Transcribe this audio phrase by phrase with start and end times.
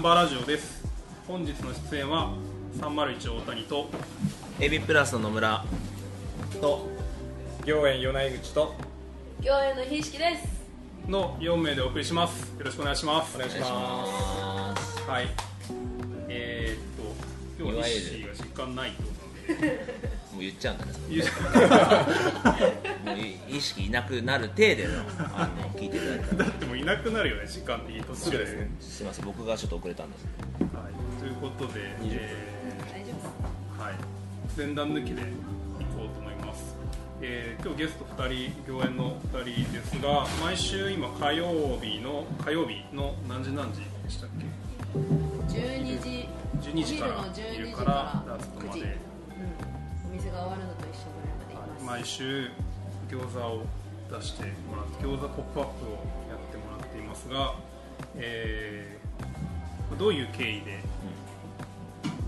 [0.00, 0.82] ンバーラジオです。
[1.28, 2.32] 本日の出演は
[2.80, 3.90] 301大谷と
[4.58, 5.62] エビプラスの野村
[6.58, 6.88] と
[7.66, 8.74] 行園米井口と
[9.44, 10.48] 共演のひしきです。
[11.06, 12.48] の4名でお送りします。
[12.58, 13.36] よろしくお願いします。
[13.36, 15.02] お願いします。
[15.06, 15.28] はい。
[16.30, 19.08] えー、っと今日はいわゆる西が時間ないってこ
[19.46, 19.68] となんで。
[20.32, 20.92] もう言っちゃうんだね
[23.04, 24.92] もうい意識いなくなる体での
[25.34, 30.26] あの聞いていただいただってもういなくなるよね時間的に途中でそうですねすいません僕がちょっと遅れたんです
[30.74, 32.36] はい、ということで、え
[32.92, 33.94] 大丈夫ーはい、
[34.56, 35.24] 前段抜きでい
[35.96, 36.76] こうと思います、
[37.20, 44.46] えー今日ゲスト2人共演の2人ですが毎週今火曜日の火曜日の何時何時でしたっけ
[45.52, 46.28] ？12時。
[46.60, 48.80] 12時からお昼の12いるか時かららラストま9時。
[48.80, 52.50] で、うん、お店が終わるのと一緒ぐらいまでいます、毎週
[53.10, 53.64] 餃子を
[54.10, 55.90] 出してもらって餃子ポップアップを
[56.28, 57.54] やってもらっていますが、
[58.16, 59.00] えー
[60.00, 60.80] どういう経緯で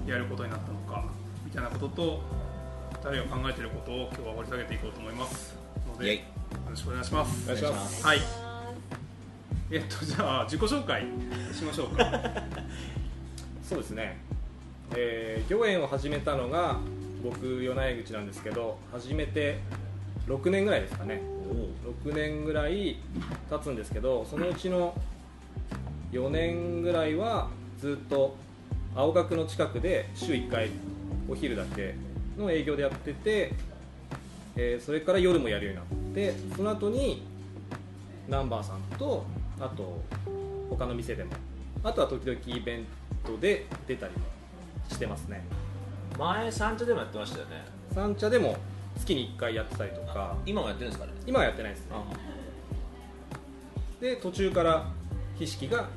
[0.07, 1.09] やることになったのか
[1.43, 2.21] みたいなことと
[3.03, 5.55] 2人が考えていることを今日は掘り下げていこうと思います
[5.89, 6.21] のでよ
[6.69, 7.45] ろしくお願いします。
[7.45, 8.07] お願いします。
[8.07, 8.19] はい。
[9.71, 11.07] えっとじゃあ自己紹介
[11.55, 12.05] しましょうか。
[13.65, 14.19] そうですね、
[14.95, 16.77] えー、行園を始めたのが
[17.23, 19.61] 僕米井口なんですけど始めて
[20.33, 21.21] 6年ぐらいですかね。
[22.05, 22.97] 6年ぐらい
[23.51, 24.95] 経つんですけどそのうちの
[26.11, 28.35] 4年ぐらいはずっと
[28.95, 30.71] 青学の近くで週1回
[31.29, 31.95] お昼だけ
[32.39, 33.53] の営業でやってて、
[34.57, 37.23] えーそれから夜もやるようになってその後に
[38.29, 39.25] ナンバーさんと
[39.61, 40.01] あと
[40.71, 41.33] 他の店でも
[41.85, 42.87] あとは時々イベン
[43.25, 44.21] トで出たりも
[44.89, 45.45] してますね。
[46.19, 47.65] 前三茶でもやってましたよね。
[47.95, 48.57] 三茶でも
[48.99, 50.37] 月に1回やってたりとか。
[50.47, 51.13] 今もやってるんですかね？
[51.27, 51.97] 今はやってないですね。
[54.01, 54.89] で途中から
[55.39, 55.89] ひしきが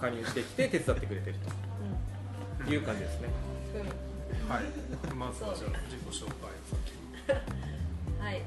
[0.00, 1.36] 加入してきて 手伝ってくれてる
[2.66, 2.70] と。
[2.70, 3.28] いう感じですね。
[4.48, 5.14] はい。
[5.14, 6.92] まずはじゃあ自己紹介を先
[8.18, 8.42] にはい。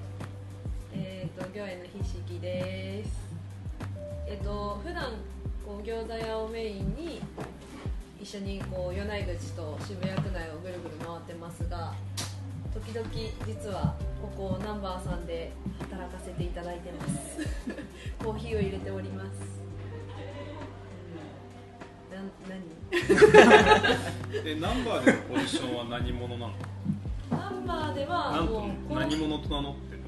[0.94, 3.10] えっ、と行園のひしきです。
[4.28, 5.14] えっ、と普段
[5.66, 7.22] こう餃子屋をメインに
[8.22, 11.94] 一緒にこう米井口と渋谷区内をぐるぐる回ってますが
[12.74, 13.08] 時々
[13.46, 17.40] 実はここナンバーさんで働かせていただいてます。
[18.24, 19.62] コーヒーを入れております。
[22.12, 22.62] な何？
[24.44, 26.54] でナンバーでのポジションは何者なの？
[27.32, 30.06] ナンバーではもう何者と名乗ってるの？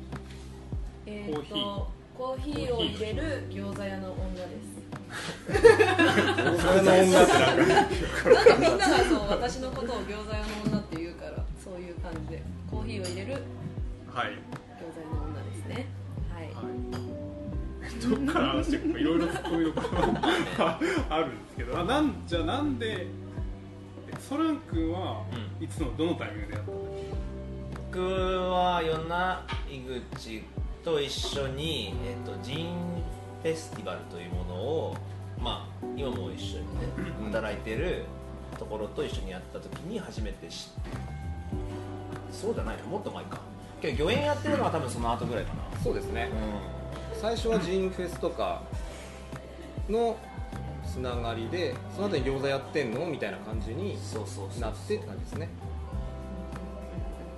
[1.05, 1.63] えー、コーヒー。
[1.63, 1.87] と
[2.17, 4.73] コーヒーを入れる餃子屋の女です。
[6.61, 13.33] それの女ってなんかなんかみんながそう私のことを餃子屋の女って言うからそういう感じでコーヒーを入れる
[14.11, 14.33] はい。
[14.33, 15.85] 餃子屋の女ですね。
[16.33, 16.49] はい、
[18.01, 20.79] どっから話していくかいろいろ突っ込みどころが
[21.09, 21.79] あるんですけど。
[21.79, 23.07] あなんじゃあなんで
[24.07, 25.23] えソラン君は
[25.61, 26.83] いつのどのタイミングでやったんだっ
[27.91, 29.81] 僕は米井
[30.15, 30.43] 口
[30.83, 33.03] と一緒に、えっとジン
[33.43, 34.97] フェスティバルというものを、
[35.39, 36.87] まあ、今も一緒にね
[37.25, 38.05] 働いてる
[38.57, 40.69] ところと一緒にやった時に初めて知
[42.33, 43.39] そうじゃないかもっと前か。
[43.81, 45.61] けど御苑やってるのは多分その後ぐらいかな。
[45.81, 46.29] そうですね。
[46.31, 48.61] う最初はジンフェスとか
[49.89, 50.17] の
[50.85, 53.05] つながりでその後に餃子やってんの？
[53.05, 54.61] みたいな感じにんそうそうそう。
[54.61, 55.49] なってって感じですね。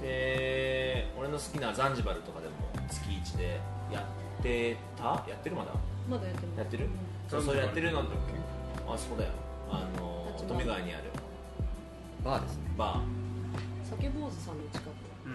[0.01, 2.53] で俺の好きなザンジバルとかでも
[2.89, 3.59] 月1で
[3.91, 4.07] や
[4.39, 5.03] ってた？
[5.03, 5.71] やってるまだ？
[6.09, 6.57] まだやってます。
[6.59, 6.89] やってる？
[7.29, 8.03] けそうそうやってるの？
[8.03, 8.19] なんだっ
[8.93, 9.31] あそこだよ。
[9.69, 11.03] あの立富川にある。
[12.23, 12.63] バーですね。
[12.77, 13.01] バ
[13.89, 14.83] 酒坊主さんの近く。
[14.85, 15.33] けうん。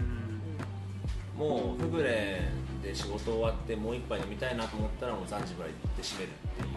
[1.37, 2.43] ーもうフグレ
[2.83, 6.69] で仕事終わってもう一杯飲みたいなと思ったらもうザンジバル行って閉めるっていう。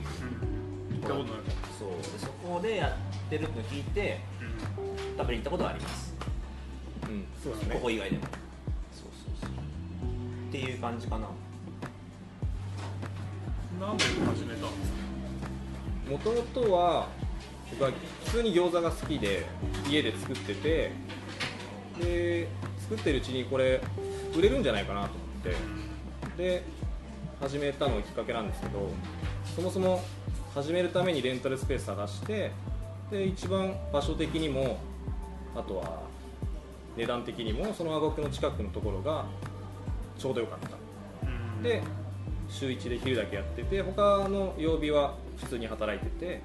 [0.91, 1.01] うん。
[1.01, 1.41] 行ったことない
[1.77, 1.89] そう。
[1.89, 4.43] でそこでやってるの聞いてう
[5.17, 6.13] 食べに行ったことはあります。
[7.03, 7.25] うん。
[7.43, 7.75] そうですね。
[7.75, 8.23] ここ以外でも。
[8.91, 9.09] そう
[9.41, 9.49] そうそう。
[10.49, 11.27] っていう感じかな。
[11.27, 11.29] ん
[13.81, 14.91] なんで始めたんです
[16.07, 16.11] か？
[16.11, 17.07] もともとは
[17.71, 17.91] 僕は
[18.25, 19.45] 普通に餃子が好きで
[19.89, 20.91] 家で作ってて
[21.99, 22.47] で
[22.79, 23.81] 作ってるうちにこれ
[24.35, 26.43] 売れるんじゃないかなと思って。
[26.43, 26.63] で
[27.39, 28.89] 始めたのがきっかけなんですけど
[29.55, 30.01] そもそも
[30.53, 32.51] 始めるためにレンタルスペース探して
[33.11, 34.77] で一番場所的にも
[35.55, 36.03] あとは
[36.95, 39.25] 値段的にもその青学の近くのところが
[40.17, 41.27] ちょうどよかった。
[41.27, 41.29] う
[41.59, 41.63] ん。
[41.63, 41.81] で
[42.49, 46.41] 週1で昼だけやってて他の曜日は普通に働いてて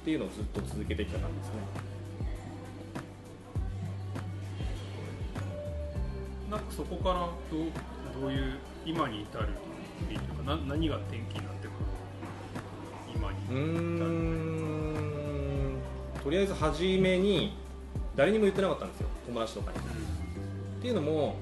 [0.00, 1.54] っていうのをずっと続けてきた感じですね
[6.50, 9.48] なんかそこからどうどういう今に至る
[10.06, 11.76] というかな何が転機になってくる
[13.14, 13.38] 今に。
[13.50, 14.96] うーん。
[16.22, 17.56] とりあえず初めに
[18.14, 19.08] 誰にも言ってなかったんですよ。
[19.26, 19.78] 友達とかに。
[19.78, 19.80] っ
[20.80, 21.36] ていうのも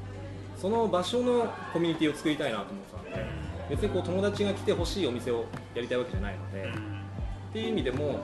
[0.56, 3.26] その場所のコミュニティを作りたいなと思ってたので
[3.68, 6.68] 別にこう友達が来てほしいお店をやりたいわけじゃないので、
[7.50, 8.20] っていう意味でも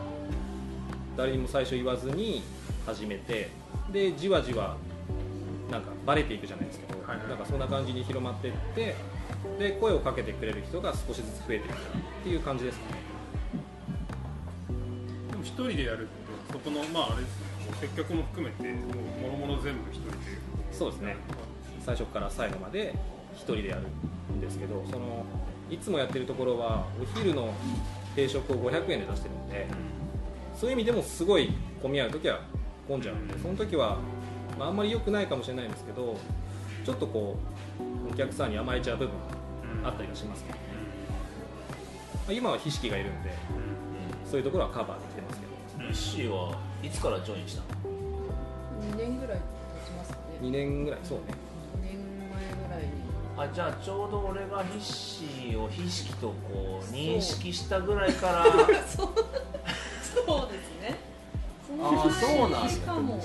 [1.17, 2.43] 誰にも最初言わずに
[2.87, 3.51] 始めて
[3.93, 4.77] でじわじわ
[5.71, 7.29] なんかバレていくじゃないですけど、はいはい。
[7.29, 8.97] なんかそんな感じに広まっていって
[9.59, 11.77] で声をかけてくれる人が少しずつ増えていったっ
[12.23, 13.01] ていう感じですかね。
[15.31, 16.09] でも一人でやる
[16.49, 17.47] とそこのまああれですね
[17.81, 20.17] 接客も含めてもろもろ全部一人で。
[20.73, 21.17] そうですね。
[21.85, 22.95] 最初から最後まで
[23.35, 23.83] 一人でやる
[24.35, 25.25] んですけどその
[25.71, 27.55] いつもやってるところはお昼の
[28.15, 29.67] 定食を500円で出してるんで
[30.55, 32.41] そういう意味でもすごい混み合う時は
[32.87, 33.99] 混んじゃうんでその時は、
[34.61, 36.19] まあ、あんまり良くないかもしれないんですけど
[36.85, 37.39] ちょっとこ
[38.09, 39.15] うお客さんに甘えちゃう部分
[39.81, 39.87] うん。
[39.87, 40.65] あったりはしますけど、ま
[42.29, 43.31] あ今はひしきがいるんで
[44.31, 45.51] そういうところはカバーできてますけど。
[45.89, 47.69] イッシーはいつからジョインしたの
[48.95, 50.23] ？2年ぐらい経ちますかね。
[50.43, 51.25] 2年ぐらいそうね。
[51.81, 52.91] 2年前ぐらいに。
[53.39, 58.45] あじゃあちょうど俺がヒッシーをひしきとこう認識したぐらいから。
[58.85, 59.09] そう
[60.27, 60.99] そうですね。
[61.67, 62.69] そのあーそうなんだ。
[62.69, 63.19] しかも、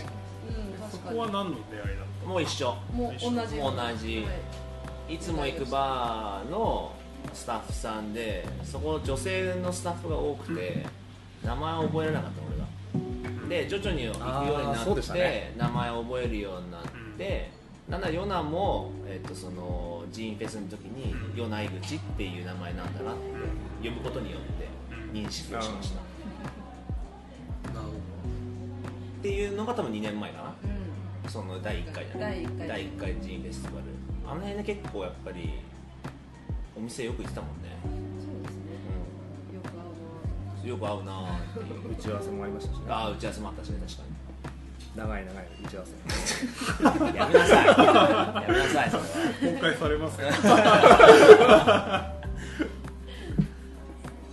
[1.06, 2.76] こは何の出会いだっもう一緒。
[2.94, 3.58] もう同じ。
[3.58, 4.18] 同じ。
[4.18, 4.66] はい
[5.08, 6.92] いつも行くバーの
[7.34, 10.86] スタッフさんでそこ女性のスタッフが多くて
[11.44, 12.66] 名前を覚えられなかった俺が。
[13.50, 15.54] で徐々に行くようになって、ね。
[15.56, 16.82] 名前を覚えるようになっ
[17.16, 17.52] て、
[17.88, 23.16] なんならヨナも、えっとそのジーンフェスの時に「ヨナ井口」っていう名前なんだなっ
[23.82, 24.68] て呼ぶことによって
[25.14, 26.00] 認識をしました。
[27.70, 27.90] たなる
[29.20, 30.44] っていうのが多分2年前かな。
[30.50, 30.55] うん
[31.30, 32.68] その第1回だね第一回。
[32.68, 33.86] 第1回ジーンフェスティバル。
[34.28, 35.60] あの辺で結構やっぱり
[36.76, 37.70] お店よく行ってたもんね、
[38.20, 38.74] そうですね。
[39.54, 39.82] よく会う
[40.64, 41.92] うん、よく会うなーっていう。
[41.92, 42.86] 打ち合わせもありましたしね。
[42.90, 44.04] ああ打ち合わせもあったしね確か
[44.96, 45.92] 長い長い打ち合わせ。
[47.12, 47.66] に やめなさい。
[47.68, 49.08] やめなさいそれは。
[49.56, 50.24] 公開されますね。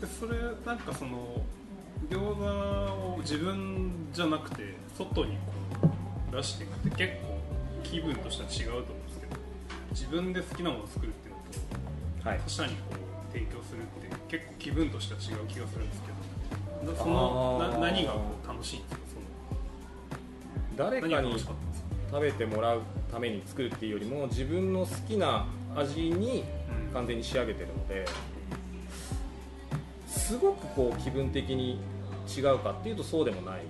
[0.01, 1.43] で それなんかその
[2.09, 5.52] 餃子を自分じゃなくて外にこう
[6.33, 7.39] 出していくって結構
[7.85, 9.33] 気分としては違うと思うんですけど
[9.91, 12.41] 自分で好きなものを作るっていうのとはい。
[12.41, 12.77] 他者にこ
[13.31, 13.85] う提供するっ
[14.29, 19.01] て結構気分としては違う気がするんですけどなそのな何がこう楽しいんですか？
[20.77, 21.89] そ誰かにの何が楽しかったんですか？
[22.13, 22.81] 食べてもらう
[23.11, 25.47] ために作るっていうよりも自分の好きな
[25.77, 26.45] 味に
[26.87, 26.93] うん。
[26.93, 28.05] 完全に仕上げてるので
[30.07, 31.79] すごくこう気分的に
[32.29, 33.63] 違うかっていうとそうでもない。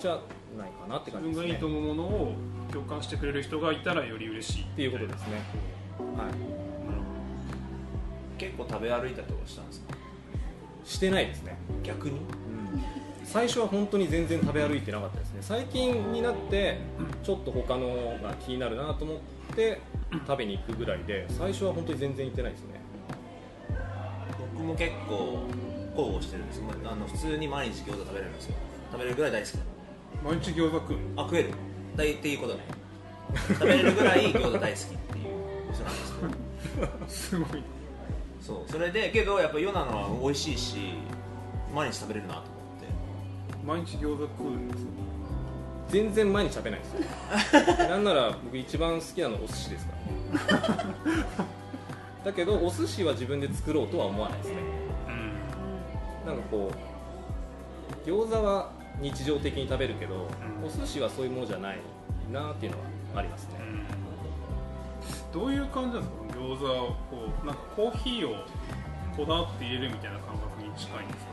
[0.00, 0.20] じゃ
[0.56, 1.42] ないかなって自感じですね。
[1.42, 2.34] 分がいいと思うものを
[2.72, 4.92] 共感してくれる人がいたらより嬉しいっていう。
[4.92, 5.42] ことですね
[6.16, 6.32] はい
[8.38, 9.94] 結構食べ歩いたりとかしたんですか？
[10.84, 11.58] してないですね。
[11.82, 12.20] 逆に。
[13.22, 15.38] 最初は本当に全然食べ歩いてなかったですね。
[15.42, 16.78] 最近になって
[17.22, 19.18] ちょっと他のが気になるなと思っ
[19.54, 19.80] て
[20.26, 22.80] 食べに行くぐらいで最初は本当に全然行ってないですね。
[24.56, 25.38] 僕も結構
[25.90, 26.62] 交互してるんです。
[26.90, 28.54] あの普通に毎日餃子食べれるんですよ。
[28.90, 29.52] 食べれるぐらい大好き
[30.22, 31.50] 毎日餃子食うあ食える。
[31.96, 32.64] だいっていうことね
[33.48, 36.88] 食べれるぐらい餃子大好きっていう人なんですけど。
[37.08, 37.62] すごい
[38.40, 40.76] そうそれでけどやっぱヨナのは美味しいし
[41.74, 42.86] 毎日食べれるなと思って。
[43.66, 44.88] 毎日餃子食うんですよ
[45.88, 47.76] 全然毎日食べないですよ。
[47.88, 49.92] なんなら僕一番好きなのお寿司ですか
[50.56, 50.84] ら。
[50.84, 50.94] ね
[52.24, 54.56] だけどお寿司は自分で作ろうとは思わないですね。
[55.08, 56.26] うん。
[56.26, 56.70] なんかこ
[58.04, 60.66] う餃子は日常的に食べるけど、うん。
[60.66, 61.78] お寿司はそういうものじゃない
[62.30, 62.84] なっていうのは
[63.16, 63.58] ありますね、
[65.32, 66.38] どういう感じなんですか？
[66.38, 68.44] 餃子をこうなんかコーヒーを
[69.16, 71.32] こだわって入れるみたいな感覚に近いんですか？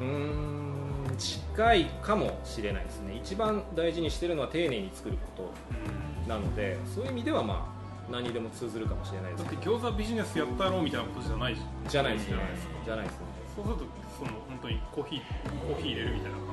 [0.00, 3.16] うーん近いかもしれないですね。
[3.16, 9.44] 一番大事にしてるのは丁寧に作るこうんとなのでそういう意味ではまあ何にでも通ずるかもしれないです。
[9.44, 13.20] だって餃子ビジネスやったろうみたいなことじゃないじじゃないですねじゃないですかじゃないですね
[13.56, 13.84] そうすると
[14.18, 15.20] その本当にコーヒー
[15.66, 16.45] コーヒー入れるみたいな感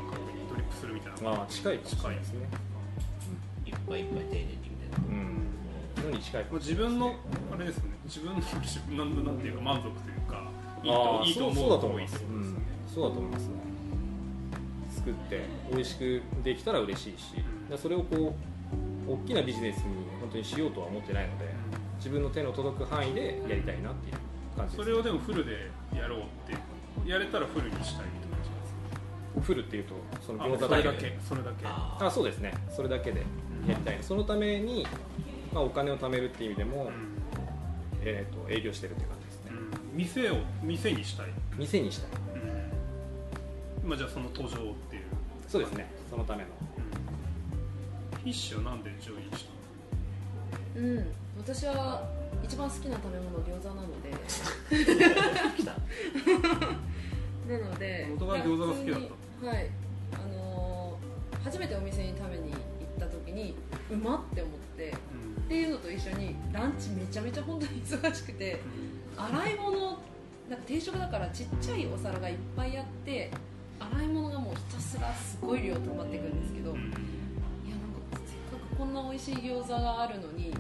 [0.54, 1.38] 覚にドリップするみたいな。
[1.38, 2.40] まあ近いかもしれないですね。
[3.66, 6.12] いっぱいいっぱい丁寧にみたいなうん。
[6.12, 6.46] のに近い。
[6.54, 7.16] 自分の
[7.54, 7.90] あれですよね。
[8.06, 10.50] 自分の自分なんなんていうか満足というか
[10.84, 12.24] いいあとーいいと思うそうだと思多います、
[12.94, 13.54] そうだと思いますね。
[14.96, 15.42] 作って
[15.72, 17.36] 美味しくできたら嬉しいし、
[17.78, 18.36] それをこ
[19.08, 19.84] う大きなビジネスに
[20.22, 21.46] 本当にしようとは思ってないので
[21.98, 24.18] 自分の手の届く範囲でやりたいなっていう
[24.58, 28.28] 感じですそれをでもフルでやろうってやれたらフルにしたいって感じな。
[28.28, 28.33] んです
[29.42, 31.66] フルっていうとそのか餃子それだけけそれだけ。
[31.66, 32.54] ああそうですね。
[32.70, 33.22] それだけで
[33.68, 34.86] やりたい、そのために、
[35.54, 37.14] まあ、お金を貯めるっていう意味でも、うん。
[38.06, 39.98] えー、と営業してるっていう感じですね、うん。
[39.98, 42.10] 店を店にしたい、店にしたい。
[43.82, 44.50] うん、今じゃあその途上っ
[44.90, 45.04] ていう。
[45.48, 45.90] そうですね。
[46.10, 46.50] そのための。
[48.22, 51.08] フィッシュはなんでジョインしたうん。
[51.38, 52.04] 私は
[52.44, 54.12] 一番好きな食べ物餃子なので。
[55.58, 55.76] 来た。
[57.48, 59.70] なので元から餃子が好きだったはい。
[60.14, 62.60] あのー初めてお店に食べに行っ
[62.98, 63.54] た時に
[63.92, 65.02] うまって思ってのっ
[65.50, 68.62] ていうのと一緒にランチめちゃめちゃ本当に忙しくて
[69.18, 69.80] 洗い物
[70.50, 73.30] なんか定食だからちっちゃいお皿がいっぱいあって
[73.78, 76.96] 洗い物がもうひたすらすごい量溜まってくるんですけどいやなんか
[78.14, 78.22] せ
[78.56, 80.54] っかくこんな美味しい餃子があるのに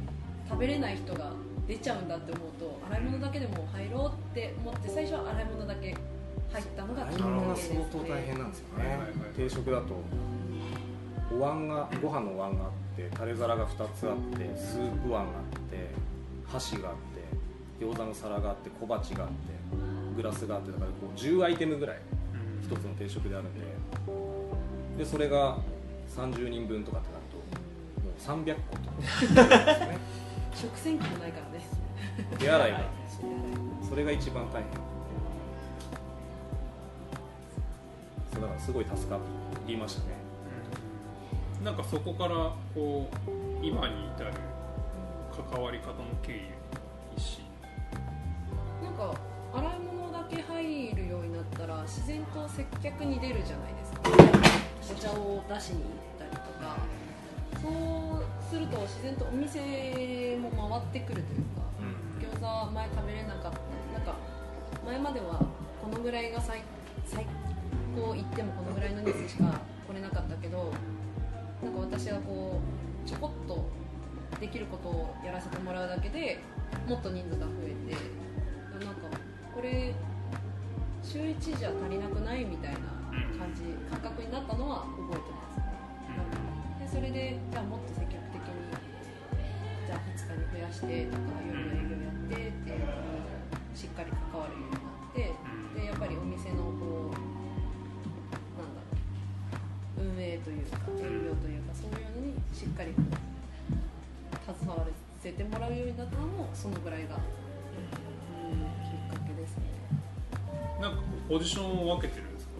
[0.49, 1.31] 食べれない人が
[1.65, 5.95] 出ちゃうんだって思うと洗い物だけでも入ろうって思って最初は洗い物だけ
[6.51, 7.23] 入ったのがきっか
[7.53, 9.95] が相当大変なんですよね、はいはいはい定食だと
[11.31, 15.89] お椀がご飯のお椀があってタレ皿が2つあってスープ碗があって
[16.47, 16.95] 箸があっ
[17.79, 19.35] て餃子の皿があって小鉢があって
[20.15, 21.97] グラスがあってだからこう10アイテムぐらい
[22.69, 23.61] 1つの定食であるんで。
[24.97, 25.57] でそれが
[26.15, 29.97] 30人分とかってなるともう300個とかですね。
[30.53, 31.65] 食洗機もないからね。
[32.37, 32.81] 手洗いが
[33.89, 34.92] それが一番大変
[38.33, 39.19] そうだからすごい助か
[39.67, 40.07] りましたね。
[41.63, 41.75] なん。
[41.75, 44.31] かそこからこう今に至る
[45.51, 46.41] 関わり方の経緯
[47.15, 47.41] 一し
[48.83, 49.13] なんか
[49.53, 54.01] 洗い物だけ入るようになったら自然と接客に出るじゃないですか。
[54.91, 56.77] お茶を出しに行ったりとか。
[57.61, 63.49] そうすると自然とお店も回ってくるというか餃子前食べれなかった。
[63.49, 64.15] なんか
[64.85, 65.39] 前までは
[65.81, 66.61] このぐらいが最
[67.05, 67.25] 最
[67.95, 70.71] 高行ってもこのぐらいの人数しか来れなかったけど
[71.61, 72.59] なんか私はこ
[73.05, 73.69] うちょこっと
[74.39, 76.39] できることをやらせてもらうだけで
[76.87, 79.01] もっと人数が増えてなんか
[79.53, 79.93] これ
[81.03, 82.79] 週1じゃ足りなくないみたいな
[83.37, 85.65] 感じ感覚になったのは覚えてますね。
[86.79, 88.73] でそれでじゃあもっと積極的に
[89.85, 97.22] じゃあ2日に増やしてとか夜の営業やってっていうのにしっかり関わるようになってでやっぱりお店のこう
[100.43, 102.93] というか営業というかそういうのにしっかり
[104.45, 109.63] 携わらせてもらうようになったのもそのぐらいが、うん、きっかけですね
[110.81, 110.95] なん。
[110.95, 112.33] かポジションを分けてるん。
[112.33, 112.53] ですか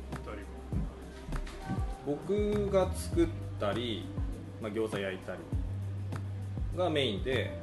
[2.05, 3.27] 僕が作っ
[3.59, 4.05] たり、
[4.61, 5.39] まあ、餃子焼いたり
[6.77, 7.57] がメインで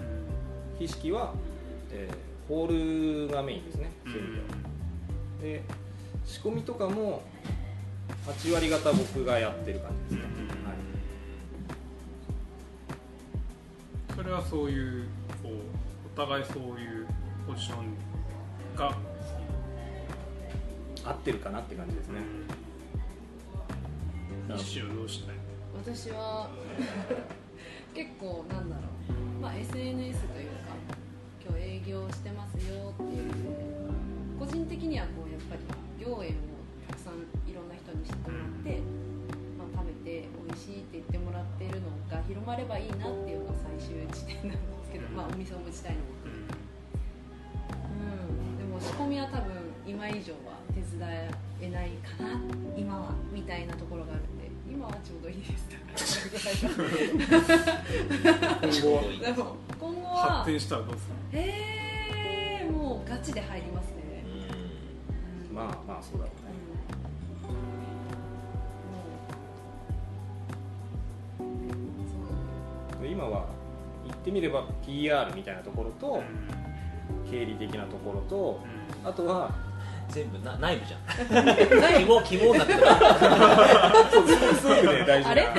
[0.79, 1.35] ひしきは、
[1.93, 5.63] えーホールがメインですねそういう意味ではで
[6.25, 7.23] 仕込みとかも
[8.27, 10.31] 8割方僕がやってる感じですね、
[10.65, 10.77] はい。
[14.17, 15.05] それはそういう
[15.43, 15.53] こう
[16.15, 17.07] お互いそういう
[17.47, 17.97] ポジション
[18.77, 18.95] が、
[21.05, 22.21] 合ってるかなって感じですね、
[24.57, 25.37] 一をどうしたい
[25.75, 26.51] 私は
[27.95, 30.55] 結構なんだろう、まあ、SNS というか
[31.49, 33.41] 今日営業してますよっていうので
[34.39, 36.50] 個人的にはこうやっぱり業園を
[37.47, 38.81] いろんな人に知ってもらって、
[39.59, 46.07] まあ、食べて美味しいって言ってもらってるのが広まればいいなっていうのが最終地点なんですけど、まあ、お店を持ちたいのも
[47.91, 49.53] うん、でも仕込みは多分
[49.87, 51.01] 今以上は手伝
[51.61, 52.41] えないかな
[52.77, 55.69] 今はみたいなところがあるんで今はちょうどいいです。
[58.63, 59.03] 今後は。
[59.79, 61.39] 今後発は展したらどうする？
[61.39, 64.25] へえもうガチで入りますね、
[65.51, 65.55] うん。
[65.57, 66.53] まあまあそうだろうね
[73.21, 73.45] 今は
[74.07, 76.23] 言ってみれば PR みたいなところと
[77.31, 78.65] 経理的なところと
[79.05, 79.55] あとは
[80.09, 81.01] 全部な内部じゃん。
[82.03, 82.81] 肝肝になってる
[84.57, 85.35] すごくね大事な。
[85.35, 85.53] 大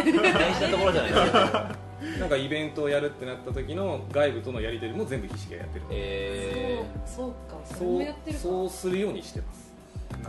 [0.54, 1.76] 事なところじゃないですか。
[2.20, 5.86] なんかイベントをやるってなった時の外部とのやり取りも全部ひしきがやってる。
[5.92, 7.78] えそうそうか。
[7.78, 8.42] そうもやってるか。
[8.42, 9.71] そうするようにしてます。
[9.71, 9.71] ー、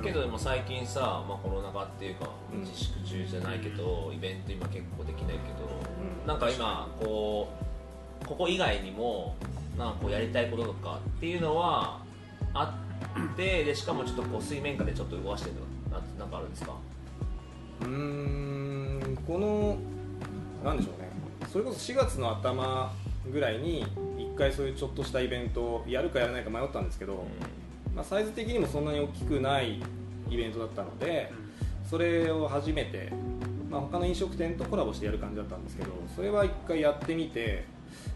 [0.02, 2.60] けどでも最近さ、まあ、コロナ禍っていうかうん。
[2.60, 5.68] 自粛中じゃないけど、イベント今結構できないけど、
[6.22, 6.26] うん。
[6.26, 7.48] なんか今こ
[8.22, 9.36] うここ以外にも
[9.78, 12.00] なんかこうやりたいこととかっていうのは
[12.54, 12.74] あ
[13.32, 15.56] ってでしかもちょっとこう水面下でちょっと動かしてる
[15.90, 16.72] のななんかあるんですか？
[17.82, 19.76] うーんこの
[20.64, 21.10] なんでしょうね。
[21.50, 22.92] それこそ4月の頭
[23.30, 23.84] ぐらいに
[24.16, 27.24] 1回そういうちょっとしたイベントをやるかやらないか迷ったんですけど、
[27.94, 29.80] まあ、サイズ的にもそんなに大きくない
[30.30, 31.32] イベントだったので
[31.88, 33.12] それを初めて、
[33.70, 37.64] まあ、他の飲食店とコラボしてやる感じだったんですけどそれは1回やってみて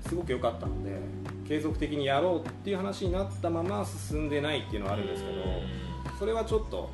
[0.08, 0.98] すごく良かったので
[1.46, 5.36] 継続的にやろうっていう話になったまま進んでないっていうのはあるんですけど
[6.18, 6.90] それはちょっと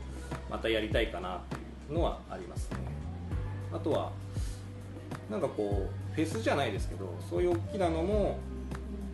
[0.51, 2.79] またやりたいかなっていうのはありますね。
[3.73, 4.12] あとは
[5.31, 8.39] なんかこうフェスじゃないですけどそういう大きなのも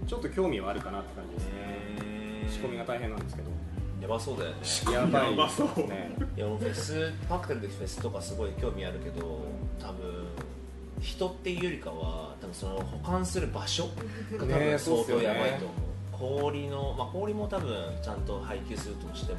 [0.07, 3.51] ちょっと興味はあるかなって感じですね仕込みが大変なんですけど。
[4.01, 4.57] やばそうだよね。
[4.93, 5.67] やばいやばそう。
[5.69, 9.45] ですねいやもうフェスパークテルでフェスとかすごい興味あるけど
[9.81, 10.25] 多分
[11.01, 13.89] 人っていうよりかは多分その保管する場所
[14.37, 16.39] が多ね分相当やばいと思う。
[16.47, 19.39] 氷の、まあ、氷も多分ちゃんと配給するとしても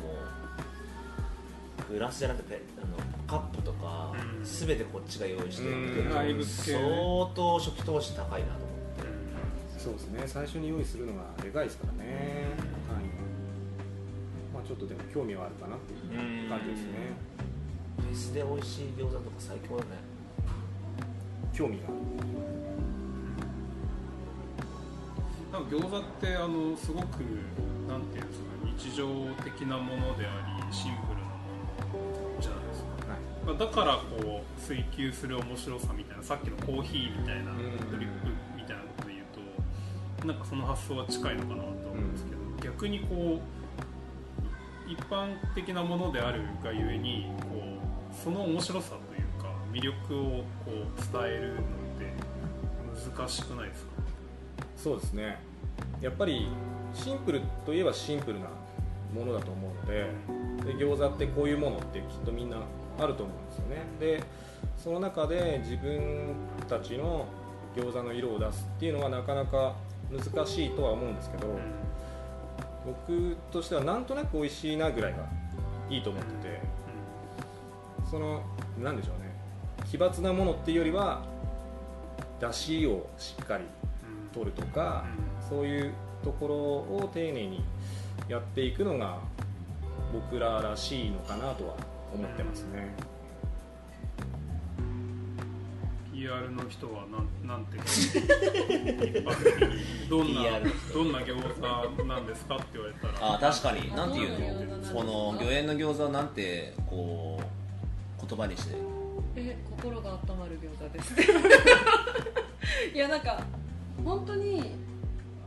[1.90, 2.98] グラスじゃなくてペあの
[3.28, 4.44] カップとか、うん。
[4.44, 5.70] 全てこっちが用意して
[6.50, 6.80] 相
[7.34, 8.78] 当初期投資高いなと思っ
[9.78, 9.80] て。
[9.80, 10.24] そうですね。
[10.26, 12.39] 最初に用意するのがでかいですからね
[14.70, 17.18] ちょっとでも興味はあるかなっていう感じですね。
[17.98, 19.90] フェスで美味しい餃子とか最強だね。
[21.52, 21.96] 興味がある
[25.52, 27.26] なんか餃子ってあのすごく
[27.90, 28.46] なんていうんですか
[28.78, 29.08] 日常
[29.44, 31.26] 的なものでありシンプルな
[31.90, 33.10] ものじゃないですか。
[33.10, 33.20] はい。
[33.48, 37.58] まあだからこう追求する面白さみたいなさっきのコーヒーみたいなうん
[37.90, 39.26] ドリップみたいなことで言う
[40.22, 43.59] となんかその発想は近いのかなと思うんですけど、逆にこう
[44.90, 51.58] 一般的なものであるがゆえにこうその面白さというか魅力をこう伝えるのっ
[52.00, 52.12] て
[53.18, 53.92] 難しくないですか？
[54.76, 55.38] そうですね。
[56.02, 56.48] やっぱり
[56.94, 58.48] シンプルといえばシンプルな
[59.14, 60.10] ものだと思うので
[60.74, 62.58] で餃子ってこういうものってきっとみんな
[63.00, 63.84] あると思うんですよね。
[64.00, 64.24] で
[64.76, 66.34] その中で自分
[66.68, 67.28] たちの
[67.76, 69.76] 餃子の色を出すっていうのはなかなか
[70.12, 71.48] 難しいとは思うんですけど、
[72.86, 75.20] 僕としてはなんとなく美味しいなぐらいが
[75.90, 76.62] いいと思ってて
[78.10, 78.42] その
[78.82, 79.30] なんでしょうね
[79.90, 81.24] 奇抜なものっていうよりは
[82.40, 83.66] 出汁をしっかり
[84.34, 85.06] 取るとか、
[85.50, 85.94] そういう
[86.24, 87.64] ところを丁寧に
[88.28, 89.18] やっていくのが
[90.14, 91.76] 僕ららしいのかなとは
[92.14, 92.94] 思ってますね。
[96.30, 97.84] PR の人はなんなんて一
[99.26, 100.42] 般的にどんな
[100.94, 103.34] どんな餃子なんですかって言われたら。
[103.34, 103.96] あ確かに。
[103.96, 104.30] なんていう
[104.78, 104.94] の？
[104.94, 108.76] この魚園の餃子はなんてこう言葉にして。
[109.36, 111.16] え心が温まる餃子です。
[112.94, 113.44] いやなんか
[114.06, 114.76] 本当に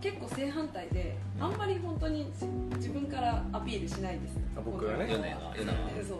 [0.01, 2.27] 結構正反対であんまり本当に
[2.75, 4.37] 自分からアピールしないです。
[4.57, 5.07] あ僕がね。
[5.07, 5.73] 米が米が。
[5.97, 6.19] えそう。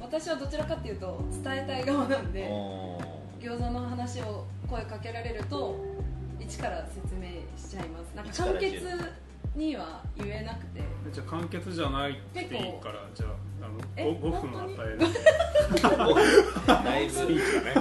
[0.00, 2.46] 私はどちらかっていうと伝えたい側なんで。
[2.48, 3.09] お
[3.40, 5.76] 餃子の話を声かけられると
[6.38, 8.14] 一から説明しちゃいます。
[8.14, 8.86] なんか簡潔
[9.56, 10.82] には言えなくて。
[11.10, 14.98] じゃあ簡潔じゃないっていいからじゃああのえ 5, 5分与える。
[14.98, 17.12] ーだいぶ。
[17.12, 17.74] スピーチがね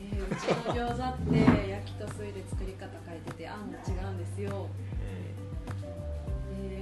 [0.00, 4.66] えーうちの餃子って焼きと水で作り方書いててあんも違うんですよ。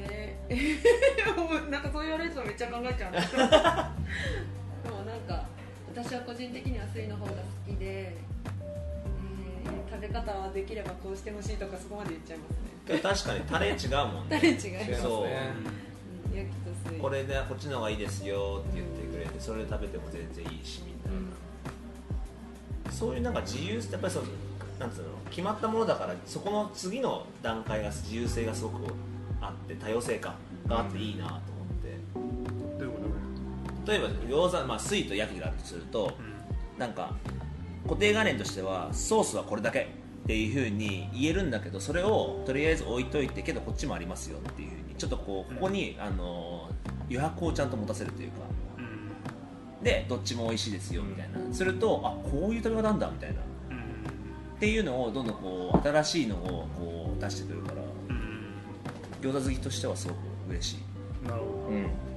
[0.09, 3.11] えー、もう なんかそう言われるとめっちゃ考えちゃう。
[3.11, 3.59] んですけどでも
[5.05, 5.45] なんか
[5.97, 8.27] 私は個人的には水の方が好きで、えー
[9.91, 13.01] 食べ方はできればこうしてほしいとかそこまで言っちゃいますね。
[13.01, 14.37] 確かにタレ違うもんね。
[14.37, 15.27] 誰違います違いそう。
[15.27, 15.55] ね
[16.31, 16.37] うん。
[16.37, 21.13] 焼きと水これでこっちの方がいいですよって言ってくれてそれで食べても全然いいしみたい
[22.85, 22.93] な。
[22.93, 24.27] そういうなんか自由ってやっぱりその
[24.79, 28.93] なんつうの決まったものだからそこの次の段階が自由性がすごく
[29.41, 30.35] あって多様性か
[30.67, 31.56] があっていいなと
[33.87, 36.79] 例えば餃子、まあ、水と焼きがあるとするとと、うん。
[36.79, 37.15] なんか
[37.85, 39.81] 固定概念としてはソースはこれだけ
[40.25, 46.69] っていうふうに言えるんだけどそれをとりあえず置いといてけどこっちもありますよっていうふうにちょっとこうここに、あの
[47.09, 48.37] 余白をちゃんと持たせるというか。
[48.79, 49.85] うん。
[49.85, 51.55] でどっちも美味しいですよみたいな。
[51.55, 53.41] するとあこういう食べ方なんだみたいな。
[53.41, 54.59] っうん。
[54.59, 57.77] ていうのをどんどんこう新しいのをこう出してくるから
[58.09, 58.37] うん。
[59.21, 60.17] 餃子好きとしてはすごく
[60.51, 60.77] 嬉し
[61.25, 62.16] い、なるほど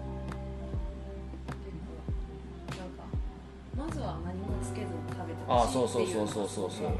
[5.49, 6.91] あそうそうそうそうそうそう。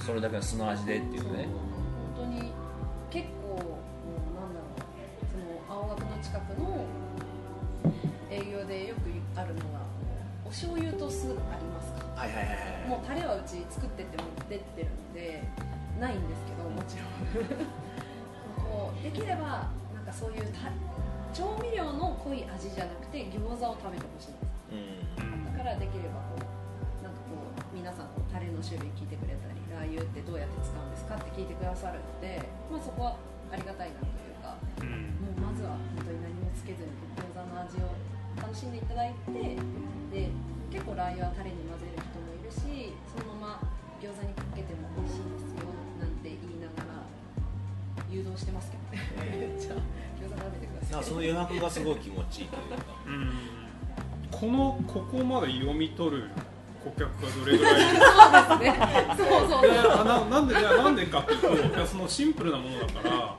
[0.00, 1.48] それだけの素の味でっていうね。
[2.16, 2.52] 本当に
[3.10, 3.58] 結構もう
[4.38, 6.84] なんだろうその青学の近くの
[8.30, 9.00] 営業でよく
[9.38, 9.80] あるのが
[10.44, 12.06] お醤油と酢ありますか？
[12.20, 12.88] はいはいはいはい。
[12.88, 15.42] もうタレはうち作ってっても出てるんで
[16.00, 17.46] ないんですけどもちろん。
[18.62, 20.70] こうできればなんかそういうた
[21.34, 24.48] 調味料の濃い味じゃなくて餃子を食べてほしいんです。
[24.70, 25.56] うんうん。
[25.56, 26.44] だからできればこう
[28.38, 32.38] 皆さんこうタレの種類聞いてくれたりラー油ってどうやって使うんですかって聞いてくださるので、
[32.70, 33.18] まあ、そこは
[33.50, 35.18] ありがたいなというかうん。
[35.18, 37.90] もうまずは本当に何もつけずに餃子の味を
[38.38, 39.58] 楽しんでいただいて
[40.14, 40.30] で
[40.70, 45.66] 結構ラー油はタレに混ぜる人もいるしそのまま餃子にかけても美味しいですよ
[45.98, 47.02] なんて言いながら
[48.06, 49.58] 誘導してますけどね。
[49.58, 49.74] じゃ。
[49.74, 49.82] あ
[50.18, 51.04] 餃子食べてください。
[51.04, 52.94] その余白がすごい気持ちいいというか。
[53.06, 53.32] うん。
[54.30, 56.30] このここまで読み取る
[56.84, 57.70] 顧客がどれぐら
[58.56, 58.58] い？
[58.60, 58.66] ね。
[59.16, 63.36] そうそういやいやななんでいやなんでかっていうとそのシンプルなものだから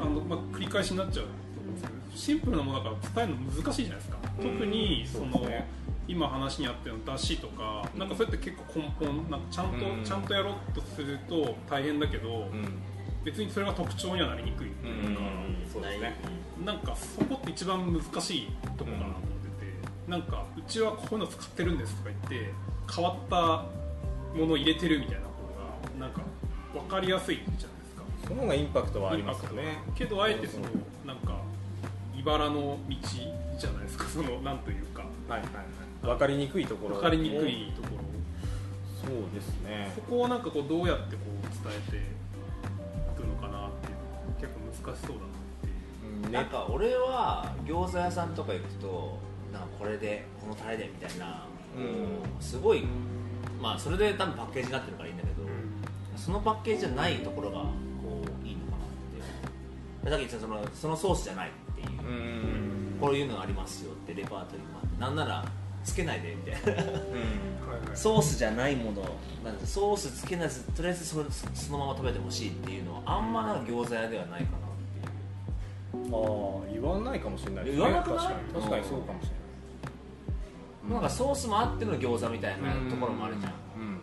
[0.00, 4.18] あの、まあ、繰り返しになっちゃうと思うんですけどシンプルなものだから伝えるの難しいじゃないですか。
[4.42, 5.66] 特にその、そうですね。
[6.06, 10.04] 今話にあったような出汁とかなんかそれって結構根本なんかちゃんと、うん。
[10.04, 12.82] ちゃんとやろうとすると大変だけど、うん。
[13.24, 15.22] 別にそれが特徴にはなりにくいっていうか、
[15.72, 16.14] そうですね。
[16.62, 19.33] なんかそこって一番難しいとこかなと思ってて、
[20.14, 22.52] なんかうちはこういうの使ってるんですとか言って
[22.94, 23.36] 変わった
[24.38, 25.26] ものを入れてるみたいな方
[25.98, 26.22] がなんか
[26.72, 28.04] 分かりやすいじゃないですか。
[28.28, 29.78] その方がインパクトはありますよね。
[29.96, 30.66] けどあえてその
[31.04, 31.40] なんか
[32.16, 32.96] 茨の道
[33.58, 34.04] じゃないですか。
[34.04, 35.02] そのなんというか。
[35.02, 36.06] はいはいはい。
[36.06, 36.94] 分かりにくいところ。
[36.94, 38.04] 分かりにくいところ
[39.04, 39.90] そうですね。
[39.96, 42.00] そこをなんかこうどうやってこう伝えてい
[43.20, 46.32] くのかなっていうのが結構難しそうだなっていう。
[46.32, 49.23] なんか俺は餃子屋さんとか行くと
[49.54, 52.42] なんかこれでこのタレでみたいな、うん。
[52.44, 52.84] すごい
[53.62, 55.34] まあそれで多分パッケージになってるからいいんだけど、
[56.16, 57.68] そのパッケージじゃないところがこ
[58.42, 62.98] ういいのかなってさっき言ったそのそのソースじゃないっていう、うん。
[63.00, 65.44] こういうのがありますよってレパートリーもあってなんなら
[65.84, 66.82] つけないでみたいな。
[66.82, 66.88] うん。
[66.88, 66.96] はい
[67.88, 67.96] はい。
[67.96, 69.02] ソースじゃないもの
[69.44, 74.70] なんてソースつけないずとりあえずそれそのまま食べてほしいっていうのはあんまなんか餃子屋ではないかなっ
[75.92, 76.14] ていう。
[76.14, 77.82] ああ言わないかもしれないですね。
[77.82, 78.18] 言わなくない？
[78.18, 78.54] 確かに。
[78.54, 79.43] 確かにそうかもしれない
[80.90, 83.52] なんかソースもあっての餃子みたいなところもあるじゃん。
[83.52, 84.00] うん。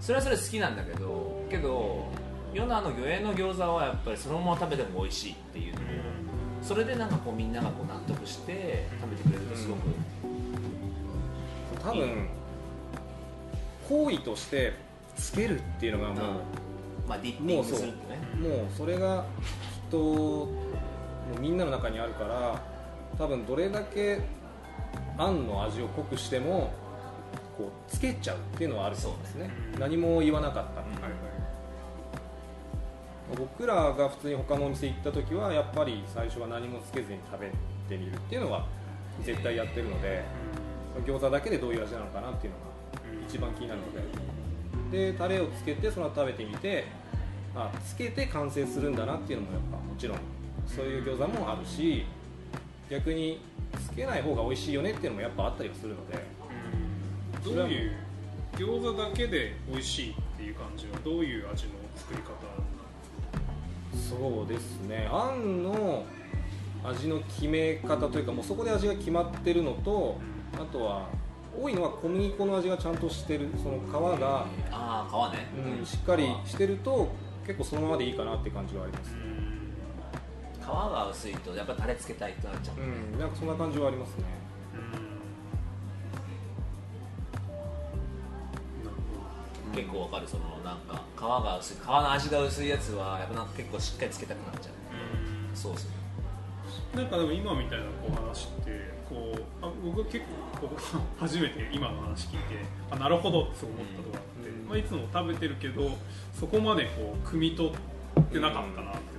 [0.00, 2.08] それはそれ好きなんだけどけど
[2.52, 5.82] ヨナの魚影の餃子はやっぱりそのまま食べても美味しいっていうのを
[6.62, 9.80] それでなんかこうみんながこう納得して食べてくれるとすごく、
[11.82, 12.28] 多分
[13.88, 14.72] 行為として
[15.16, 16.18] つけるっていうのがもう、
[17.06, 18.48] まあディッピングするってね。
[18.48, 20.48] もうそれがきっと
[21.40, 22.62] みんなの中にあるから
[23.18, 24.20] 多分どれだけ
[25.16, 26.72] あんの味を濃くしても
[27.56, 29.50] こうつけちゃうっていうのはあると思うんですね。
[29.74, 30.90] うん何も言わなかった、はい
[33.36, 37.50] 僕らが普通に他のお店行った時はやっぱり最初は何もつけずに食べ
[37.88, 38.66] てみるっていうのは
[39.22, 40.22] 絶対やってるので
[41.06, 44.34] 餃子だけでどういう味なのかなっていうのが一番気になるので。
[44.94, 46.84] でタレをつけてその後食べてみて
[47.56, 50.18] あつけて完成するんだなっていうのもやっぱもちろん
[50.66, 52.04] そういう餃子もあるし
[52.90, 53.40] 逆に
[53.76, 56.18] つけない方が美味しいよねっていうのもやっぱあったりはするので。
[57.46, 57.56] うん。
[57.56, 57.92] どういう
[58.56, 62.34] 餃子だけで美味しいっていう感じはどういう味の作り方
[63.94, 65.08] そうですね。
[65.10, 66.04] あんの
[66.84, 70.20] 味の決め方というかもうそこで味が決まってるのと
[70.54, 71.08] あとは
[71.58, 75.46] 多いのは小麦粉の味がちゃんとしてるその皮が、ああ皮ね、
[75.78, 77.12] うん、しっかりしてると
[77.46, 79.14] 結構そのままでいいかなって感じはあります
[80.64, 84.24] 皮が薄いとやっぱタレつけたいってなっちゃう、うんなんかそんな感じはありますね。
[89.74, 94.74] 結構わかるそのなんか皮が薄い皮の味が薄いやつはやっぱなんか結構しっかりつけたくなっちゃう。
[95.56, 95.88] ソース
[96.94, 98.70] なんかでも今みたいなこう話って
[99.08, 100.20] こうあ僕結
[100.60, 100.78] 構こう
[101.20, 104.68] 初めて今の話聞いてあなるほどってそう思ったのがあって、うん。
[104.68, 105.90] まあ、いつも食べてるけど
[106.32, 107.72] そこまでこう汲み取っ
[108.26, 109.13] てなかったなって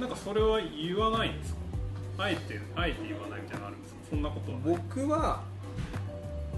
[0.00, 1.60] なんかそれは言わないんですか？
[2.18, 4.00] あえてあえて言わないみたいなのあるんですか？
[4.10, 5.42] そんなことは僕は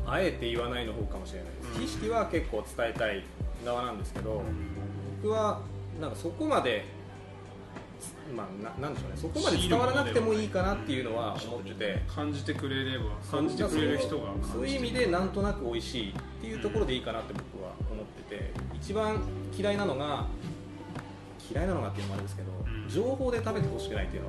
[0.07, 1.85] あえて言わないの方かもしれないです、うん。
[1.85, 3.25] 意識は結構伝えたい
[3.65, 4.43] 側なんですけど、
[5.23, 5.61] 僕は
[6.01, 6.85] なんかそこまで
[8.35, 9.17] まあ、ななんでしょうね。
[9.17, 12.03] そこまで伝わらなくてもいいかなっていうのは思ってて。
[12.09, 18.53] 感じてくれれば感じてくれる人がそういう意味でなんとなく美味しいっていうところでいいかなって僕は思ってて。
[18.75, 19.21] 一番
[19.57, 20.27] 嫌いなのが
[21.51, 22.89] 嫌いなのがっていうのもあるんですけど、うん。
[22.89, 24.29] 情報で食べてほしくないっていうの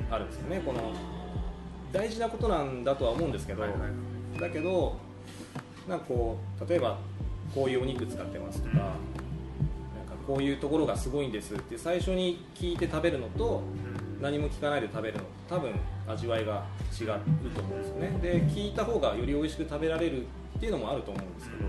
[0.00, 0.08] うん。
[0.10, 0.62] があるんですよね。
[0.64, 0.80] この
[1.92, 3.78] 大事なことなんだとは思うんですけど、はいはい
[4.40, 4.96] だけど
[5.88, 6.98] なんかこう例えば
[7.54, 8.92] こういうお肉使ってますとか、なんか
[10.26, 13.62] こういうところがすごいんですって最初に聞いて食べるのと
[14.20, 15.72] 何も聞かないで食べるの多分
[16.06, 16.66] 味わいが
[17.00, 17.12] 違うと
[17.62, 18.18] 思うんですよね。
[18.20, 21.64] で聞いた方がより美味しく食べられるっていうのもあると思うんですけど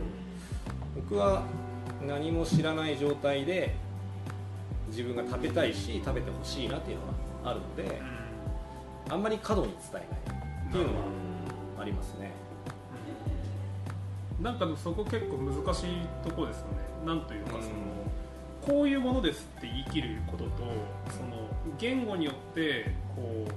[0.95, 1.43] 僕は
[2.05, 3.75] 何も知らない状態で
[4.87, 7.03] 自分が食べたいし食べてほしいなっていうの
[7.43, 8.01] があるので
[9.09, 10.05] あんまり過度に伝えない
[10.69, 11.03] っていうのは
[11.79, 12.31] ありますね。
[14.41, 16.77] なんかそこ結構難しいところですよね。
[17.05, 17.67] なんというかその、うん
[18.67, 20.49] こういうものですって言い切ることと
[21.09, 21.47] その
[21.79, 23.51] 言語によってこう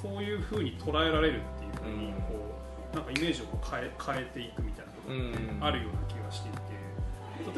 [0.00, 2.12] そういうふうに捉えられるっていうふうにうん。
[2.12, 2.54] こ
[2.92, 6.58] うなんかイメージをこう変え変えていくみたいなことうんがあるような気がしていて。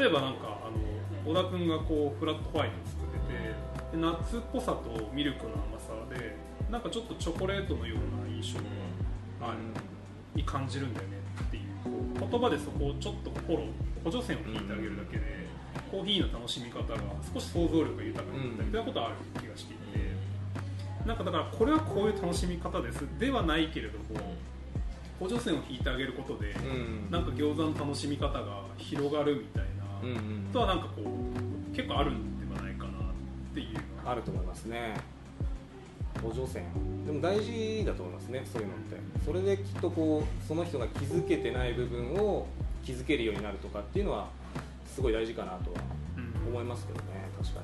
[0.01, 2.75] 例えばなんかあの小田君がこうフラットホワイト
[3.93, 6.37] でナッツっぽさとミルクの甘さで
[6.71, 8.59] なんかちょっとチョコレートのような印象
[9.41, 9.59] がある
[10.35, 11.63] に感じるんだよねっていう
[12.21, 13.67] こう言葉でそこをちょっとフォロー
[14.05, 15.49] 補助線を引いてあげるだけで、
[15.91, 16.97] コーヒーの楽しみ方が
[17.35, 20.13] 少し想像力が豊かになったりということはある気がしていて、
[21.05, 21.17] なん。
[21.17, 23.01] かだからこれはこういう楽しみ方です。
[23.19, 24.05] ではないけれども
[25.19, 27.11] 補助線を引いてあげることで、うん。
[27.11, 32.36] なんか餃子の楽しみ方が広がるみたいな、うんうんことはなんかこう結構あるん
[33.57, 34.95] っていうあると思いますね。
[36.23, 36.65] 補助線。
[37.07, 38.97] でも大事だと思いますねそういうのって。
[39.25, 42.47] それできっとこうその人が気づけてない部分を
[42.85, 44.29] 気づけるようになるとかっていうのは
[44.95, 45.81] すごい大事かなとは
[46.17, 47.05] うん思いますけどね
[47.39, 47.61] 確か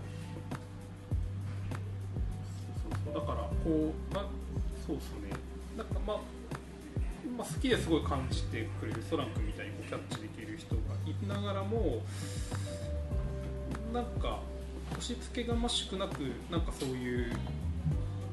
[3.04, 3.20] そうそうそう。
[3.20, 4.24] だからこう、まあ、
[4.86, 5.30] そうですね。
[5.76, 6.16] なんかまあ
[7.36, 12.02] まあ、好きですごい感じてくれるソラン君みたいにこうキャッチできる人がいながらも
[13.92, 14.40] なんか
[14.92, 17.32] 押し付けがましくなくなんかそういう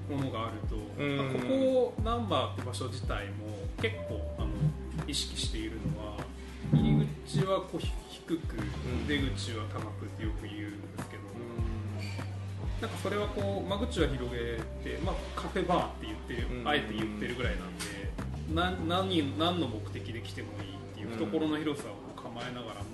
[0.09, 1.17] ものがあると、うん。
[1.17, 3.33] まあここナンバーって場所自体も
[3.81, 4.49] 結構あの
[5.07, 6.17] 意識しているのは
[6.73, 9.07] 入り口はこうひ低くん。
[9.07, 11.29] 出口は高くってよく言うんですけど、に
[12.79, 14.37] なんかそれはこう間口は広げ
[14.83, 22.85] て、まあ、カフェバーって言ってあえて言ってるぐらいなんでな何何の目的で来てもいいっていう懐の広さを構えながらも、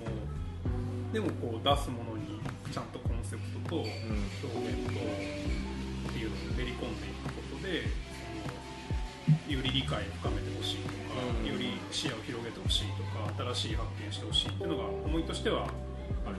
[1.12, 2.25] でもこう出すものに
[2.72, 5.00] ちゃんとコンセプトと表現と
[6.10, 7.88] っていうのを練り込んでいくことで
[9.52, 11.46] より理解を深めてほしいとか、うん。
[11.46, 16.36] より視野を広げてほしいとか新しい発見してほしいっていうのが思いとしてはある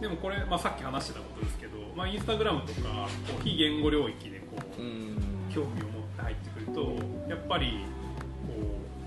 [0.00, 5.18] でもこれ、まあ、さっき話してたことですけど、まあ、インスタグラムとかこう非言語領域でこう、うん。
[5.52, 6.94] 興味を持って入ってくると
[7.28, 7.84] やっぱり
[8.46, 8.54] こ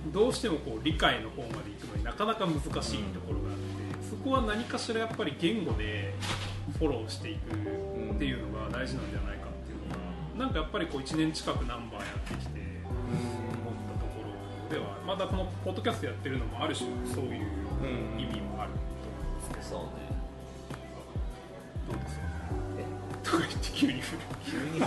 [0.09, 3.40] うどうしてもこう理解の方まで行くのになかなか難しいところ
[4.23, 6.13] こは何かしらやっぱり言語で
[6.77, 7.55] フォローしていくっ
[8.17, 13.03] ていうのが大事なんじゃないかっていうのは、なんかやっぱりこう1年近くナンバーやってきて思っ
[13.93, 14.21] たとこ
[14.69, 17.41] ろではまだこのポッドキャストやってるのもある種そういう
[18.17, 19.89] 意味もあると思うんですけど、そうね。
[21.89, 22.21] どうですか？
[22.79, 22.85] え
[23.23, 24.21] とか言って急に振る。
[24.45, 24.79] 急に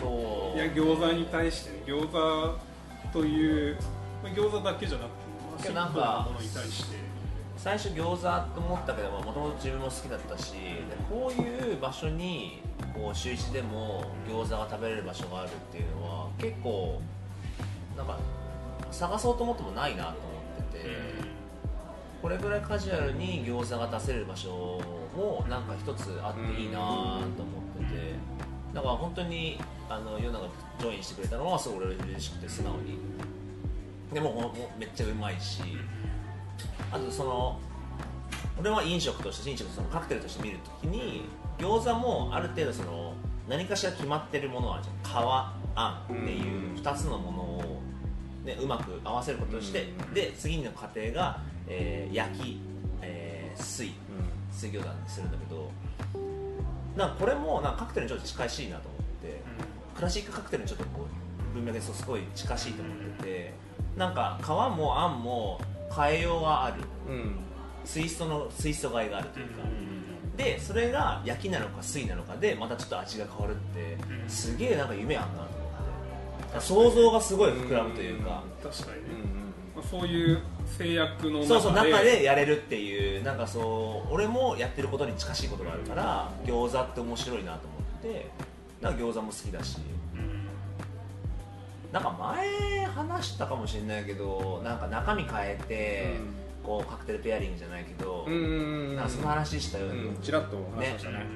[0.00, 0.56] そう。
[0.56, 2.58] いや餃子に対してね餃子
[3.12, 3.76] という、
[4.22, 5.08] まあ、餃子だけじゃなく
[5.62, 6.28] けどなんか
[7.56, 10.58] 最初餃子と思ったけどもともと自分も好きだったしで
[11.10, 12.62] こういう場所に
[12.94, 17.00] こう週一でも餃子が食べれる場所があるっていうのは結構
[17.96, 18.18] なんか
[18.90, 20.86] 探そうと思ってもないなと思ってて、
[22.22, 24.80] これぐらいカジュアルに餃子が出せる場所
[25.14, 28.14] もなんか一つあっていいなと思ってて
[28.74, 30.48] だから本当にあの世の中
[30.80, 32.98] ジョインしてくれたのはすごい嬉しくて素直に。
[34.12, 35.62] でももうめっちゃうまいし
[36.90, 37.60] あとその
[38.58, 41.22] 俺は飲食として飲食そのカクテルとして見るときに
[41.58, 43.14] 餃子もある程度その
[43.48, 45.22] 何かしら決まってるものはあるじゃん。
[45.22, 45.26] 皮
[45.76, 47.82] あんっていう2つのものを、
[48.44, 52.60] ね、うまく合わせることとして、で次の過程が、えー焼き、
[53.02, 53.92] えー水。
[54.52, 55.70] 水餃子にするんだけど
[56.96, 59.42] なんかこれもなんかカクテルにちょっと近いしいなと思って
[59.94, 61.06] クラシックカクテルにちょっとこ
[61.52, 63.54] う文脈ですごい近しいと思ってて
[63.96, 65.60] なんか皮もあんも
[65.94, 66.82] 変えようがある。
[67.08, 67.36] うん。
[67.84, 69.62] ツイストのツイスト買いがあるというか、
[70.36, 74.28] でそれが焼きなのか水なのかでまたちょっと味が変わるって、うん。
[74.28, 76.60] すげえなんか夢あんなと思って。
[76.60, 81.46] 想像がすごい膨らむというか、確かにね、うんまあ、そういう制約の中で。
[81.46, 88.30] そうそう中でやれるっていうなんかそう俺もやってることに近しいことがあるから餃子って面白いなと思って
[88.80, 89.78] なんか餃子も好きだし。
[89.78, 89.99] うん
[91.92, 96.16] なんか前話したかもしれないけどなんか中身変えて、
[96.62, 98.32] こうカクテルペアリングじゃないけど、うん。
[98.32, 98.36] う
[98.92, 100.22] んなんかその話したように、うん。
[100.22, 101.26] ちらっと話しましたね。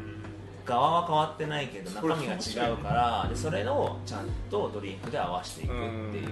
[0.64, 6.24] 側は変わってないけど中身が違うからでそれをちゃんとドリンクで合わせていくっていう、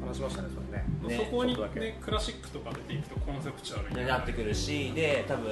[0.00, 0.84] 話しましたねそれね。
[1.02, 1.18] まあね。
[1.18, 5.50] そこにねクラシックとか出ていくとコンセプチュアルになってくるしで多分、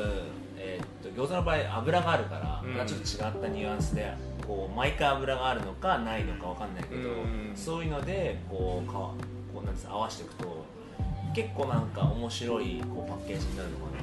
[0.57, 4.15] えーっと餃子の場合油があるから、ちょっと違ったニュアンスで
[4.51, 7.53] こう毎回油があるのかないのかわかんないけど、うん。
[7.55, 9.15] そういうのでこうかこ
[9.63, 10.67] うなんです合わせていくと
[11.33, 14.01] 結構なんか面白いこうパッケージになるのかな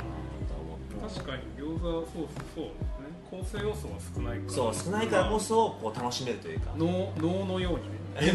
[0.48, 3.08] とは思って確かに餃子はそうそうですね。
[3.30, 4.54] 構成要素は少ないから。
[4.54, 6.72] そう少ないからこそこう楽しめるというか。
[6.78, 7.90] 能能のように。
[7.90, 7.98] ね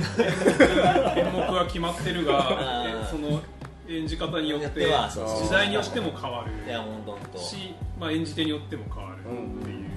[1.16, 3.42] 演目は決まってるがその
[3.88, 9.91] 演じ方によって時代によっても変わいやる本当本当し、まあ、演じ手によっても変わるっていう、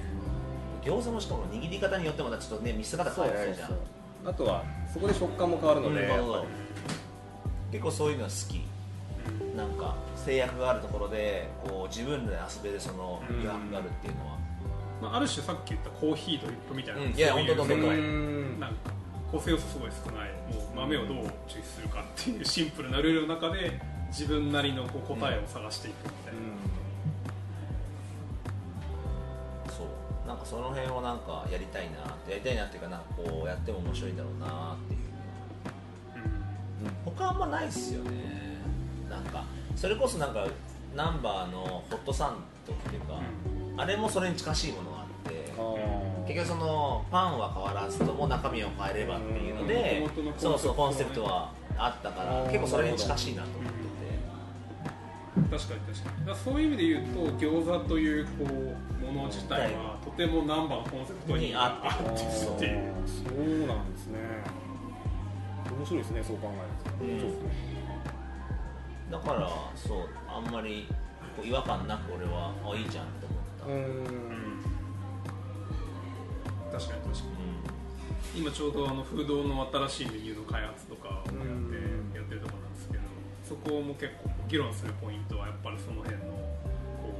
[0.86, 3.70] 餃子もしかも握り方によってもまたちょっとね見せ方変えられるじゃん。
[4.24, 6.44] あとはそこで食感も変わるので、うん。
[7.72, 8.64] 結構そういうのは好き。
[9.56, 13.36] なんか制約があるところでこう自分で遊べるそのうん。
[13.40, 14.38] 余白があるっていうのは、
[15.02, 17.10] まあ、ある種さっき言ったコーヒードリップみたいな、うん。
[17.10, 18.60] いやそういう本当本当世界うん。
[18.60, 18.76] なんか
[19.32, 20.30] 構成要素すごい少ない。
[20.54, 21.16] もう豆をどう
[21.48, 26.75] 抽出するかっていうシンプルなルールの中で自分なりのこう答えを探していくみたいな、そう
[30.36, 35.00] なんかその辺をなんかやりたいなってやりたいなっていうかなんかこうやっても面白いんだろうなっていう
[37.06, 38.10] 他あんまないっすよね。
[39.08, 39.44] なんか
[39.74, 40.46] それこそなんか
[40.94, 43.20] ナンバーのホットサンドっていうか、
[43.76, 45.52] あれもそれに近しいものがあって
[46.26, 50.34] 結局そのパンは変わらずとも中身を変えればっていうのでうん。
[50.38, 52.48] そうそうココンセプトはあったからうん。
[52.48, 53.85] 結構それに近しいなと思って
[55.50, 56.26] 確かに確かに。
[56.26, 62.92] だそういう意味で言うと餃子というこうもの自体はとてもナンバーのコンセプトにに合ってる合っていう。
[63.06, 64.18] そうなんですね。
[65.76, 67.50] 面白いですねそう考えると、うんそうですね。
[69.10, 70.86] てだからそうあんまり
[71.36, 74.02] こう違和感なく俺はあいいじゃんって思った、ううん。
[74.04, 74.62] ん
[76.72, 77.24] 確かに確か
[78.34, 78.40] に。
[78.40, 82.12] 今ちょうどあのフードの新しいメニューの開発とかをやってうん。
[82.14, 83.02] やってるところなんですけど
[83.44, 86.22] そこも結構議論するポイントはやっぱりその辺の
[87.02, 87.14] こ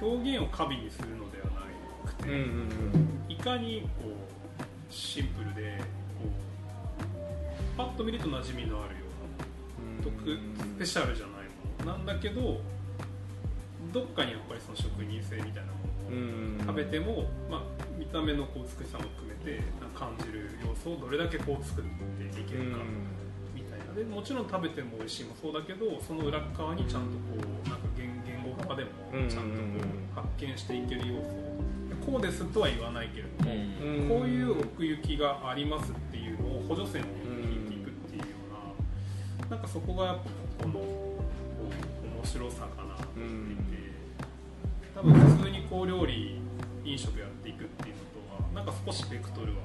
[0.00, 1.60] う表現を過敏にするのではな
[2.06, 5.78] くて、うんうんいかにこうシンプルで
[6.20, 9.00] こうパッと見ると馴染みのあるよ
[10.02, 10.38] うな特
[10.76, 12.60] スペシャルじゃないものなんだけど
[13.94, 15.78] どっかにやっぱりその職人性みたいなも
[16.10, 17.62] のを食べても、まあ、
[17.96, 19.62] 見た目のこう美しさも含めて
[19.98, 22.78] 感じる要素をどれだけこう作っていけるか
[24.00, 28.90] でもちろん食べても美味しいもそうだけどその裏側にちゃんとこうなんか言言語側でも
[29.28, 31.50] ちゃんとこう発見していける要素。
[32.00, 34.08] こうですとは言わないけれども、うん。
[34.08, 37.08] こういう奥行きがありますっていうのを補助線に
[37.44, 43.92] 引いていくっていうようななんかそこがやっぱこの面白さかなと思っていて
[44.96, 46.40] 多分普通にこう料理
[46.86, 49.58] 飲食やっていくっていうのとはなんか少しベクトルは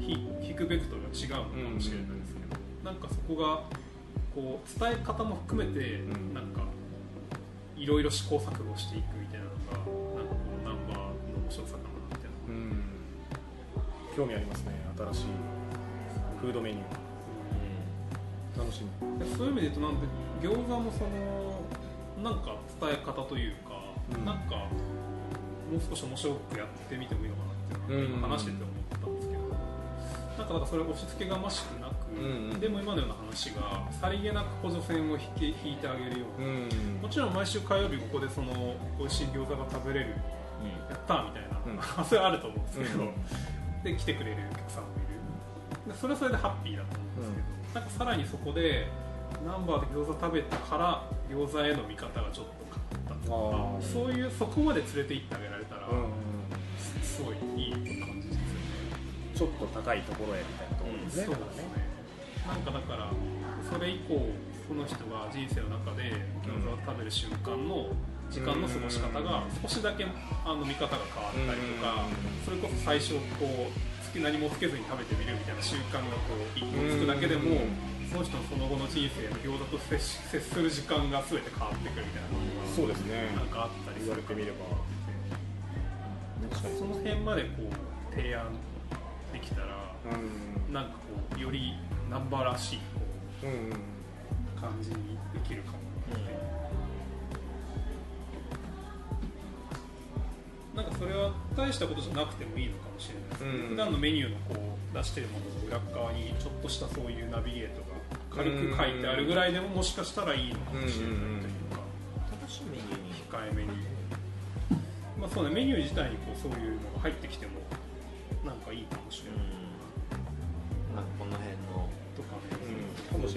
[0.00, 3.64] ひ引くベクトルが違うのかもしれないですけど、なんかそこが
[4.34, 6.34] こう伝え方も含めてん。
[6.34, 6.62] なんか
[7.76, 11.04] いろいろ試行錯誤していくみたいなのがなんかこうナンバーの
[11.42, 12.30] 面白さかなみたいな。
[12.48, 12.82] うん。
[14.16, 15.24] 興味ありますね新しい
[16.40, 18.60] フードメニュー。
[18.60, 19.18] 楽しみ。
[19.18, 20.06] でそういう意味で言うとなんで
[20.42, 21.62] 餃子もその
[22.22, 23.80] なんか伝え方というか、
[24.14, 24.24] うん。
[24.24, 32.60] なんかもう少し面白くやってみてもいいのかなっていうのは今話してて思ったんですけど、なんかなんかそれ押し付けがましくなく、うんうん。
[32.60, 36.68] でも今のような話がさりげなく補助線を引き引いてあげるような、うん
[37.02, 40.10] もちろん毎週火曜日ここでその美味しい餃子が食べれる
[40.90, 42.04] やったーみたいな、うん。
[42.06, 43.12] それはあると思うんですけど、うん
[43.82, 45.92] で来てくれるお客さんもいる。
[45.92, 47.40] でそれはそれでハッピーだと思うんですけ
[47.74, 48.86] ど、なんかさらにそこで
[49.44, 53.92] ナンバーで餃子食べたから餃子への見方がちょっと変わったとか。
[53.92, 56.12] そういうそこまで連れて行ってあげられたら、うん
[57.02, 58.42] すごいいい感じですよね。
[59.34, 61.91] ちょっと高いところへみたいなところですね、そうですね
[62.46, 63.10] なんかだから
[63.62, 64.30] それ以降
[64.66, 67.92] その人が人生の中で餃子を食べる瞬間の
[68.30, 72.44] 時間の過ごし方が少しだけあの見方が変わったりとかうん。
[72.44, 77.60] それこそ最初こうつけ何もつけずに食べてみるみたいな習慣がこう一個つくだけでも
[78.10, 83.28] その人のその後の人生の餃子と接し接する時間が全て変わってくるみたいなのそうですね。
[83.36, 84.64] がなんかあったりす言わるれてみれば。
[86.50, 88.52] 確かにその辺までこう提案
[89.32, 90.72] できたらうん。
[90.72, 91.74] なんかこうより
[92.12, 93.00] ナンバーらしいこ
[93.44, 93.70] ううん
[94.60, 94.94] 感じに
[95.32, 96.36] できるかもなって、
[100.76, 107.96] なんかそれは大したことじゃなくてもいいのかもしれないですね、うん普段のメニューのこう出してるものの裏側にちょっとしたそういうナビゲートが
[108.36, 111.80] 軽く書いてあるぐらいでももしかしたらいいのかもしれないというか、
[112.30, 112.82] 楽しみに。
[113.32, 113.68] 控えめに、
[115.18, 117.52] まあそうね、メニュー自体にこうそういうのが入ってきても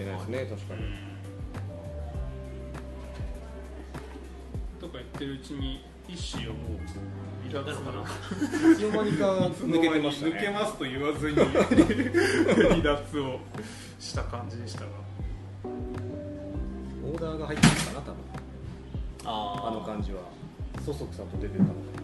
[0.06, 0.82] れないですね確かに。
[4.80, 6.80] とか言ってるうちに一子をもう
[7.50, 8.06] 離脱かない
[8.76, 10.32] つの間にか抜けてましたね。
[10.34, 13.40] 抜けますと言わずに離脱を
[14.00, 14.88] した感じでしたが。
[17.04, 18.16] オーダーが入ってるかな多分。
[19.26, 20.22] ああの感じは。
[20.86, 21.95] そそくさと出てたので